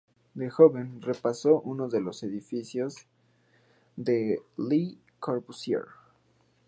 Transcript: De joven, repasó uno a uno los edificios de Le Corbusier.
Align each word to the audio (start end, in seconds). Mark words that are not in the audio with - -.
De 0.33 0.49
joven, 0.49 0.99
repasó 1.03 1.61
uno 1.61 1.83
a 1.83 1.87
uno 1.89 1.99
los 1.99 2.23
edificios 2.23 3.05
de 3.97 4.41
Le 4.57 4.97
Corbusier. 5.19 5.85